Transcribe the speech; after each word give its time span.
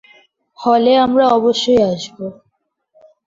হলে 0.59 0.91
আমরা 0.95 1.25
অবশ্যই 1.29 1.81
আসব। 1.83 2.17